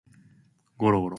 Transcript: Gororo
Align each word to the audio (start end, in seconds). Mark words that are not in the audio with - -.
Gororo 0.79 1.09